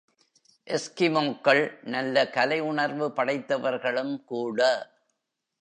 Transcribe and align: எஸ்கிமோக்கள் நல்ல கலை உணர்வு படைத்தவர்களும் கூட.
எஸ்கிமோக்கள் 0.67 1.61
நல்ல 1.83 2.29
கலை 2.29 2.59
உணர்வு 2.59 3.07
படைத்தவர்களும் 3.13 4.23
கூட. 4.25 4.59